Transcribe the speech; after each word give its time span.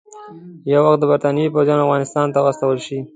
یو 0.71 0.81
وخت 0.85 0.99
د 1.01 1.05
برټانیې 1.11 1.53
پوځیان 1.55 1.79
افغانستان 1.81 2.25
ته 2.33 2.39
واستول 2.41 2.77
شي. 2.85 2.99